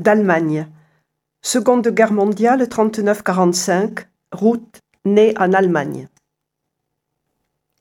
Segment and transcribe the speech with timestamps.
[0.00, 0.66] d'Allemagne.
[1.42, 6.08] Seconde Guerre mondiale 39-45, Ruth née en Allemagne.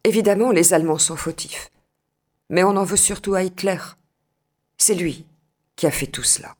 [0.03, 1.71] Évidemment, les Allemands sont fautifs.
[2.49, 3.77] Mais on en veut surtout à Hitler.
[4.77, 5.25] C'est lui
[5.75, 6.55] qui a fait tout cela.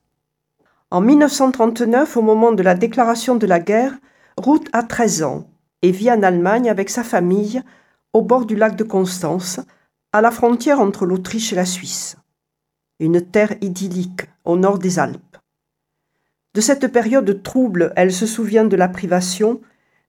[0.92, 3.94] En 1939, au moment de la déclaration de la guerre,
[4.38, 5.50] Ruth a 13 ans
[5.82, 7.62] et vit en Allemagne avec sa famille
[8.14, 9.60] au bord du lac de Constance,
[10.14, 12.18] à la frontière entre l'Autriche et la Suisse.
[13.00, 15.29] Une terre idyllique au nord des Alpes.
[16.56, 19.62] De cette période trouble, elle se souvient de la privation,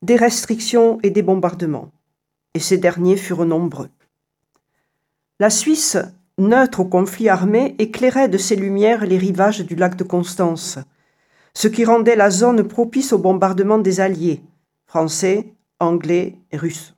[0.02, 1.92] des restrictions et des bombardements.
[2.55, 3.91] Et ces derniers furent nombreux.
[5.38, 5.98] La Suisse,
[6.38, 10.78] neutre au conflit armé, éclairait de ses lumières les rivages du lac de Constance,
[11.55, 14.42] ce qui rendait la zone propice au bombardement des Alliés,
[14.86, 16.95] français, anglais et russes.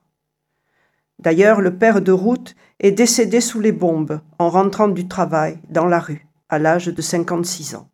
[1.19, 5.85] D'ailleurs, le père de Ruth est décédé sous les bombes en rentrant du travail dans
[5.85, 7.89] la rue à l'âge de 56 ans.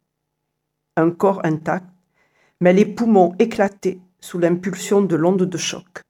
[0.99, 1.85] Un corps intact,
[2.59, 6.02] mais les poumons éclatés sous l'impulsion de l'onde de choc.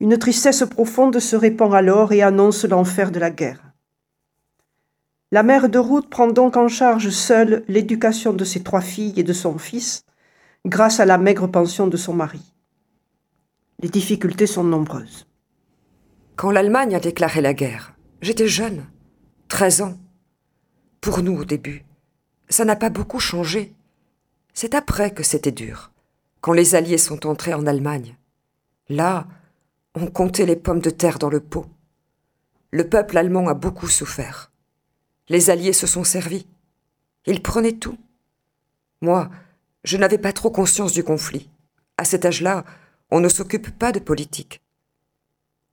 [0.00, 3.72] Une tristesse profonde se répand alors et annonce l'enfer de la guerre.
[5.30, 9.22] La mère de Ruth prend donc en charge seule l'éducation de ses trois filles et
[9.22, 10.04] de son fils,
[10.66, 12.52] grâce à la maigre pension de son mari.
[13.80, 15.26] Les difficultés sont nombreuses.
[16.36, 18.84] Quand l'Allemagne a déclaré la guerre, j'étais jeune,
[19.48, 19.94] 13 ans.
[21.00, 21.86] Pour nous au début,
[22.52, 23.72] ça n'a pas beaucoup changé.
[24.54, 25.90] C'est après que c'était dur,
[26.40, 28.16] quand les Alliés sont entrés en Allemagne.
[28.88, 29.26] Là,
[29.94, 31.66] on comptait les pommes de terre dans le pot.
[32.70, 34.50] Le peuple allemand a beaucoup souffert.
[35.28, 36.46] Les Alliés se sont servis.
[37.26, 37.98] Ils prenaient tout.
[39.00, 39.30] Moi,
[39.84, 41.48] je n'avais pas trop conscience du conflit.
[41.96, 42.64] À cet âge-là,
[43.10, 44.60] on ne s'occupe pas de politique.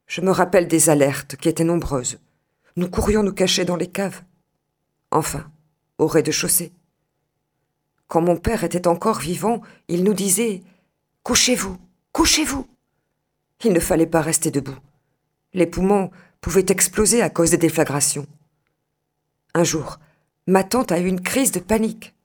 [0.07, 2.19] Je me rappelle des alertes qui étaient nombreuses.
[2.75, 4.21] Nous courions nous cacher dans les caves.
[5.11, 5.49] Enfin,
[5.99, 6.71] au rez-de-chaussée.
[8.07, 10.63] Quand mon père était encore vivant, il nous disait
[11.23, 11.77] Couchez-vous,
[12.11, 12.65] couchez-vous.
[13.63, 14.77] Il ne fallait pas rester debout.
[15.53, 16.09] Les poumons
[16.41, 18.25] pouvaient exploser à cause des déflagrations.
[19.53, 19.99] Un jour,
[20.47, 22.15] ma tante a eu une crise de panique.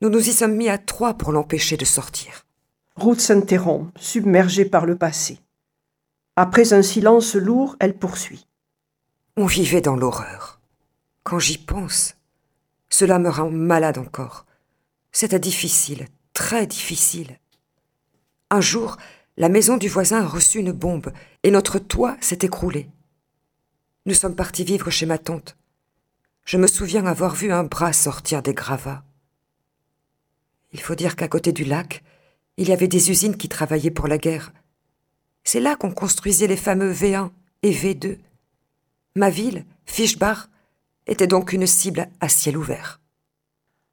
[0.00, 2.46] Nous nous y sommes mis à trois pour l'empêcher de sortir.
[2.96, 5.38] Ruth s'interrompt, submergée par le passé.
[6.36, 8.46] Après un silence lourd, elle poursuit.
[9.36, 10.60] On vivait dans l'horreur.
[11.24, 12.16] Quand j'y pense,
[12.92, 14.44] cela me rend malade encore.
[15.12, 17.38] C'était difficile, très difficile.
[18.50, 18.98] Un jour,
[19.38, 21.10] la maison du voisin a reçu une bombe
[21.42, 22.88] et notre toit s'est écroulé.
[24.04, 25.56] Nous sommes partis vivre chez ma tante.
[26.44, 29.04] Je me souviens avoir vu un bras sortir des gravats.
[30.72, 32.02] Il faut dire qu'à côté du lac,
[32.58, 34.52] il y avait des usines qui travaillaient pour la guerre.
[35.44, 37.30] C'est là qu'on construisait les fameux V1
[37.62, 38.18] et V2.
[39.14, 40.48] Ma ville, Fischbach,
[41.06, 43.00] était donc une cible à ciel ouvert.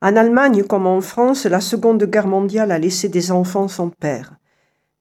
[0.02, 4.36] En Allemagne comme en France, la Seconde Guerre mondiale a laissé des enfants sans père,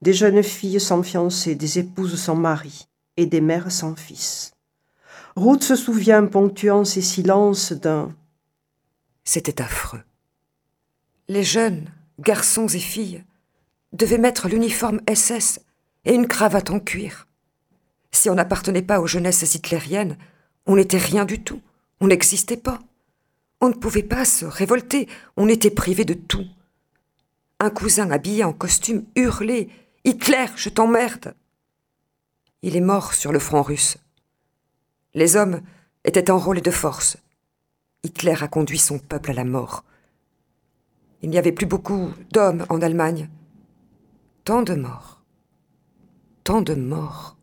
[0.03, 4.53] des jeunes filles sans fiancé, des épouses sans mari et des mères sans fils.
[5.37, 8.11] Ruth se souvient, ponctuant ses silences, d'un
[9.23, 10.03] C'était affreux.
[11.29, 13.23] Les jeunes, garçons et filles,
[13.93, 15.61] devaient mettre l'uniforme SS
[16.05, 17.29] et une cravate en cuir.
[18.11, 20.17] Si on n'appartenait pas aux jeunesses hitlériennes,
[20.67, 21.61] on n'était rien du tout,
[22.01, 22.81] on n'existait pas.
[23.61, 26.47] On ne pouvait pas se révolter, on était privé de tout.
[27.61, 29.69] Un cousin habillé en costume hurlait
[30.05, 31.35] Hitler, je t'emmerde
[32.63, 33.97] Il est mort sur le front russe.
[35.15, 35.61] Les hommes
[36.05, 37.17] étaient enrôlés de force.
[38.05, 39.85] Hitler a conduit son peuple à la mort.
[41.23, 43.29] Il n'y avait plus beaucoup d'hommes en Allemagne.
[44.45, 45.19] Tant de morts
[46.49, 47.37] tant de morts.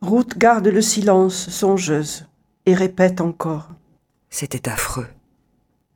[0.00, 2.24] Ruth garde le silence, songeuse,
[2.66, 3.70] et répète encore.
[4.28, 5.06] C'était affreux.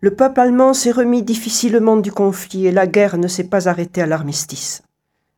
[0.01, 4.01] Le peuple allemand s'est remis difficilement du conflit et la guerre ne s'est pas arrêtée
[4.01, 4.83] à l'armistice.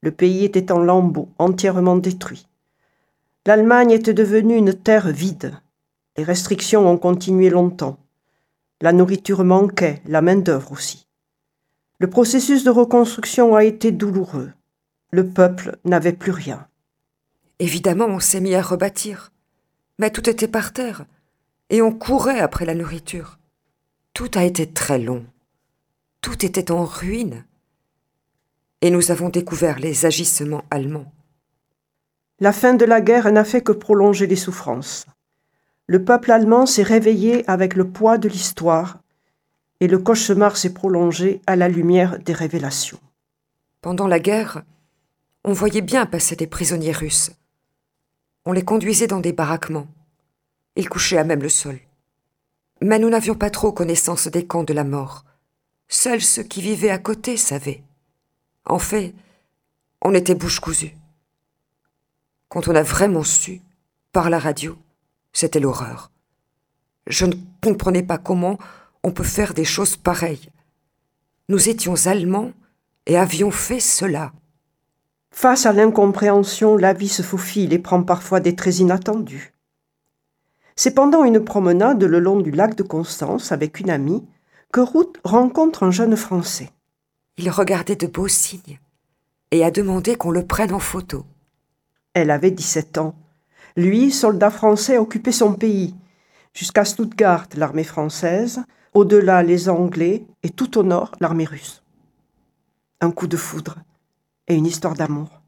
[0.03, 2.47] Le pays était en lambeaux, entièrement détruit.
[3.47, 5.53] L'Allemagne était devenue une terre vide.
[6.17, 7.99] Les restrictions ont continué longtemps.
[8.81, 11.09] La nourriture manquait, la main-d'œuvre aussi.
[11.99, 14.53] Le processus de reconstruction a été douloureux
[15.13, 16.67] le peuple n'avait plus rien.
[17.59, 19.31] Évidemment, on s'est mis à rebâtir.
[19.99, 21.05] Mais tout était par terre,
[21.73, 23.39] et on courait après la nourriture.
[24.13, 25.25] Tout a été très long.
[26.21, 27.47] Tout était en ruine.
[28.83, 31.11] Et nous avons découvert les agissements allemands.
[32.41, 35.07] La fin de la guerre n'a fait que prolonger les souffrances.
[35.87, 38.99] Le peuple allemand s'est réveillé avec le poids de l'histoire,
[39.81, 43.01] et le cauchemar s'est prolongé à la lumière des révélations.
[43.81, 44.63] Pendant la guerre,
[45.45, 47.33] on voyait bien passer des prisonniers russes.
[48.45, 49.89] On les conduisait dans des baraquements.
[50.77, 51.79] Ils couchaient à même le sol.
[52.81, 55.25] Mais nous n'avions pas trop connaissance des camps de la mort.
[55.89, 57.83] Seuls ceux qui vivaient à côté savaient.
[58.65, 59.15] En fait,
[60.01, 60.97] on était bouche cousue.
[62.49, 63.61] Quand on a vraiment su,
[64.13, 64.77] par la radio,
[65.33, 66.11] c'était l'horreur.
[67.07, 68.59] Je ne comprenais pas comment
[69.03, 70.51] on peut faire des choses pareilles.
[71.49, 72.53] Nous étions Allemands
[73.07, 74.33] et avions fait cela.
[75.31, 79.52] Face à l'incompréhension, la vie se faufile et prend parfois des traits inattendus.
[80.85, 84.27] C'est pendant une promenade le long du lac de Constance avec une amie
[84.73, 86.71] que Ruth rencontre un jeune Français.
[87.37, 88.81] Il regardait de beaux signes
[89.53, 91.25] et a demandé qu'on le prenne en photo.
[92.15, 93.15] Elle avait 17 ans.
[93.77, 95.95] Lui, soldat français, occupait son pays.
[96.53, 98.61] Jusqu'à Stuttgart, l'armée française,
[98.93, 101.85] au-delà les Anglais et tout au nord, l'armée russe.
[103.01, 103.77] Un coup de foudre
[104.49, 105.43] et une histoire d'amour.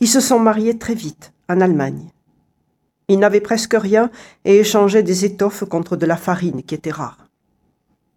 [0.00, 2.08] Ils se sont mariés très vite, en Allemagne.
[3.10, 4.08] Ils n'avaient presque rien
[4.44, 7.26] et échangeaient des étoffes contre de la farine qui était rare.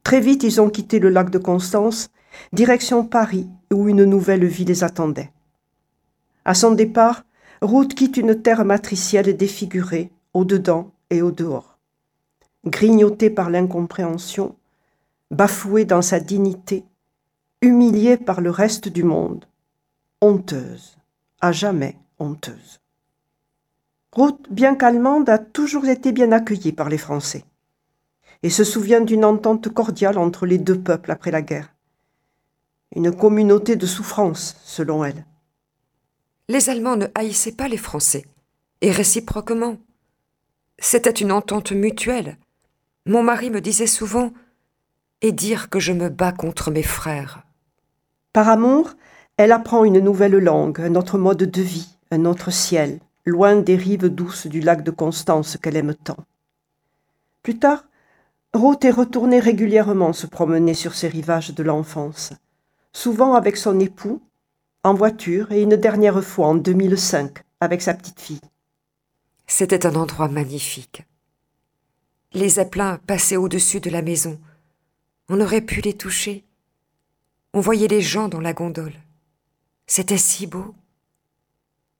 [0.04, 2.12] Très vite, ils ont quitté le lac de Constance,
[2.52, 5.32] direction Paris, où une nouvelle vie les attendait.
[6.46, 7.24] À son départ,
[7.64, 11.80] Ruth quitte une terre matricielle défigurée, au-dedans et au-dehors.
[12.68, 14.56] Grignotée par l'incompréhension,
[15.32, 16.86] bafouée dans sa dignité,
[17.64, 19.46] humiliée par le reste du monde,
[20.22, 21.00] honteuse,
[21.42, 22.83] à jamais honteuse.
[24.16, 27.46] Ruth, bien qu'allemande, a toujours été bien accueillie par les Français
[28.44, 31.74] et se souvient d'une entente cordiale entre les deux peuples après la guerre.
[32.96, 35.26] Une communauté de souffrance, selon elle.
[36.50, 38.26] Les Allemands ne haïssaient pas les Français,
[38.82, 39.78] et réciproquement.
[40.78, 42.38] C'était une entente mutuelle.
[43.06, 44.34] Mon mari me disait souvent
[45.22, 47.44] et dire que je me bats contre mes frères.
[48.34, 48.92] Par amour,
[49.38, 53.76] elle apprend une nouvelle langue, un autre mode de vie, un autre ciel, loin des
[53.76, 56.18] rives douces du lac de Constance qu'elle aime tant.
[57.42, 57.86] Plus tard,
[58.54, 62.34] Ruth est retournée régulièrement se promener sur ces rivages de l'enfance,
[62.92, 64.22] souvent avec son époux,
[64.84, 68.42] en voiture et une dernière fois en 2005 avec sa petite fille.
[69.48, 71.04] C'était un endroit magnifique.
[72.34, 74.40] Les zeppelins passaient au-dessus de la maison.
[75.30, 76.44] On aurait pu les toucher.
[77.54, 78.96] On voyait les gens dans la gondole.
[79.86, 80.74] C'était si beau.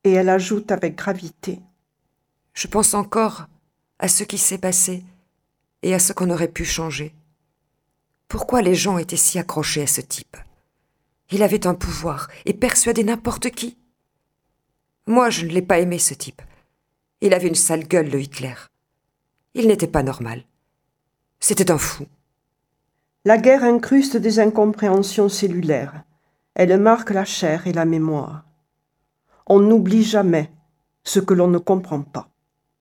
[0.04, 1.60] Et elle ajoute avec gravité.
[2.54, 3.48] Je pense encore
[4.00, 5.04] à ce qui s'est passé
[5.82, 7.14] et à ce qu'on aurait pu changer.
[8.28, 10.38] Pourquoi les gens étaient si accrochés à ce type?
[11.32, 13.78] Il avait un pouvoir et persuadait n'importe qui.
[15.08, 16.42] Moi, je ne l'ai pas aimé, ce type.
[17.22, 18.56] Il avait une sale gueule, le Hitler.
[19.54, 20.44] Il n'était pas normal.
[21.40, 22.06] C'était un fou.
[23.26, 26.04] La guerre incruste des incompréhensions cellulaires.
[26.56, 28.46] Elle marque la chair et la mémoire.
[29.48, 30.52] On n'oublie jamais
[31.04, 32.33] ce que l'on ne comprend pas.